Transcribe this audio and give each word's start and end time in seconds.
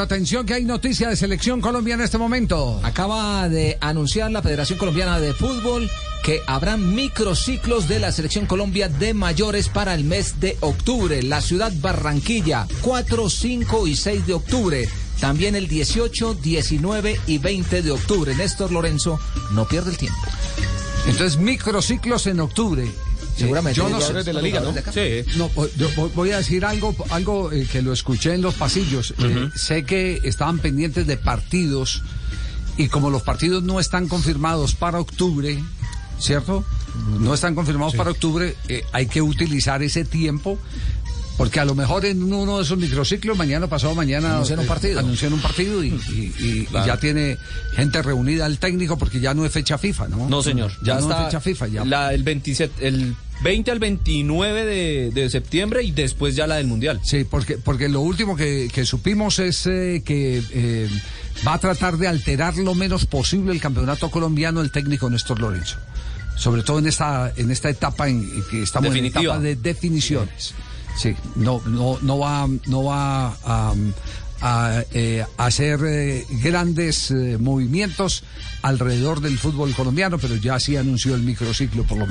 Pero 0.00 0.14
atención 0.14 0.46
que 0.46 0.54
hay 0.54 0.64
noticia 0.64 1.10
de 1.10 1.16
selección 1.16 1.60
Colombia 1.60 1.92
en 1.92 2.00
este 2.00 2.16
momento. 2.16 2.80
Acaba 2.82 3.46
de 3.50 3.76
anunciar 3.82 4.30
la 4.30 4.40
Federación 4.40 4.78
Colombiana 4.78 5.20
de 5.20 5.34
Fútbol 5.34 5.90
que 6.24 6.40
habrá 6.46 6.78
microciclos 6.78 7.86
de 7.86 7.98
la 7.98 8.10
Selección 8.10 8.46
Colombia 8.46 8.88
de 8.88 9.12
mayores 9.12 9.68
para 9.68 9.92
el 9.92 10.04
mes 10.04 10.40
de 10.40 10.56
octubre. 10.60 11.22
La 11.22 11.42
ciudad 11.42 11.70
Barranquilla, 11.82 12.66
4, 12.80 13.28
5 13.28 13.86
y 13.88 13.94
6 13.94 14.26
de 14.26 14.32
octubre. 14.32 14.88
También 15.20 15.54
el 15.54 15.68
18, 15.68 16.32
19 16.32 17.20
y 17.26 17.36
20 17.36 17.82
de 17.82 17.90
octubre. 17.90 18.34
Néstor 18.34 18.72
Lorenzo 18.72 19.20
no 19.52 19.68
pierde 19.68 19.90
el 19.90 19.98
tiempo. 19.98 20.18
Entonces, 21.08 21.36
microciclos 21.36 22.26
en 22.26 22.40
octubre. 22.40 22.90
Seguramente. 23.40 23.76
Yo 23.78 23.88
no 23.88 23.98
Los 23.98 24.06
sé. 24.06 24.22
de 24.22 24.32
la 24.32 24.40
liga, 24.42 24.60
¿no? 24.60 24.72
Sí. 24.92 25.24
No, 25.36 25.48
voy- 25.50 25.70
yo 25.76 25.88
voy- 25.96 26.10
voy 26.14 26.30
a 26.32 26.38
decir 26.38 26.64
algo, 26.64 26.94
algo 27.10 27.50
eh, 27.52 27.66
que 27.70 27.82
lo 27.82 27.92
escuché 27.92 28.34
en 28.34 28.42
los 28.42 28.54
pasillos. 28.54 29.14
Eh, 29.18 29.48
sé 29.54 29.84
que 29.84 30.20
estaban 30.24 30.58
pendientes 30.58 31.06
de 31.06 31.16
partidos 31.16 32.02
y 32.76 32.88
como 32.88 33.10
los 33.10 33.22
partidos 33.22 33.62
no 33.62 33.80
están 33.80 34.08
confirmados 34.08 34.74
para 34.74 35.00
octubre, 35.00 35.62
¿cierto? 36.18 36.64
No 37.18 37.34
están 37.34 37.54
confirmados 37.54 37.94
para 37.94 38.10
octubre, 38.10 38.56
eh, 38.68 38.84
hay 38.92 39.06
que 39.06 39.22
utilizar 39.22 39.82
ese 39.82 40.04
tiempo. 40.04 40.58
Porque 41.40 41.58
a 41.58 41.64
lo 41.64 41.74
mejor 41.74 42.04
en 42.04 42.22
uno 42.22 42.58
de 42.58 42.64
esos 42.64 42.76
microciclos, 42.76 43.34
mañana 43.34 43.66
pasado 43.66 43.94
mañana. 43.94 44.32
Anuncian 44.34 44.58
un 44.58 44.66
eh, 44.66 44.68
partido. 44.68 45.00
anuncian 45.00 45.32
un 45.32 45.40
partido 45.40 45.82
y, 45.82 45.88
y- 45.88 46.34
y- 46.38 46.68
y 46.70 46.86
ya 46.86 46.98
tiene 46.98 47.38
gente 47.74 48.02
reunida 48.02 48.44
al 48.44 48.58
técnico 48.58 48.98
porque 48.98 49.20
ya 49.20 49.32
no 49.32 49.46
es 49.46 49.50
fecha 49.52 49.78
FIFA, 49.78 50.08
¿no? 50.08 50.28
No, 50.28 50.42
señor. 50.42 50.70
Ya 50.82 50.96
no 50.96 51.00
está. 51.00 51.20
es 51.20 51.24
fecha 51.26 51.40
FIFA, 51.40 51.66
ya. 51.68 51.84
La, 51.86 52.12
el, 52.12 52.24
27, 52.24 52.86
el 52.86 53.16
20 53.42 53.70
al 53.70 53.78
29 53.78 54.64
de, 54.66 55.10
de 55.14 55.30
septiembre 55.30 55.82
y 55.82 55.92
después 55.92 56.36
ya 56.36 56.46
la 56.46 56.56
del 56.56 56.66
Mundial. 56.66 57.00
Sí, 57.02 57.24
porque, 57.24 57.56
porque 57.56 57.88
lo 57.88 58.02
último 58.02 58.36
que, 58.36 58.68
que 58.70 58.84
supimos 58.84 59.38
es 59.38 59.66
eh, 59.66 60.02
que 60.04 60.42
eh, 60.52 60.90
va 61.48 61.54
a 61.54 61.58
tratar 61.58 61.96
de 61.96 62.06
alterar 62.06 62.58
lo 62.58 62.74
menos 62.74 63.06
posible 63.06 63.52
el 63.52 63.62
campeonato 63.62 64.10
colombiano 64.10 64.60
el 64.60 64.70
técnico 64.70 65.08
Néstor 65.08 65.40
Lorenzo. 65.40 65.78
Sobre 66.36 66.62
todo 66.62 66.80
en 66.80 66.86
esta, 66.86 67.32
en 67.34 67.50
esta 67.50 67.70
etapa 67.70 68.08
en, 68.10 68.18
en 68.22 68.42
que 68.50 68.62
estamos 68.62 68.90
Definitiva. 68.90 69.20
en 69.22 69.26
etapa 69.30 69.40
de 69.42 69.56
definiciones. 69.56 70.52
Sí, 70.96 71.14
no, 71.36 71.60
no, 71.66 71.98
no 72.02 72.18
va, 72.18 72.48
no 72.66 72.84
va 72.84 73.36
a, 73.44 73.74
eh, 74.92 75.24
hacer 75.36 75.80
eh, 75.86 76.26
grandes 76.42 77.10
eh, 77.10 77.36
movimientos 77.38 78.24
alrededor 78.62 79.20
del 79.20 79.38
fútbol 79.38 79.74
colombiano, 79.74 80.18
pero 80.18 80.36
ya 80.36 80.58
sí 80.58 80.76
anunció 80.76 81.14
el 81.14 81.22
microciclo 81.22 81.84
por 81.84 81.98
lo 81.98 82.06
menos. 82.06 82.08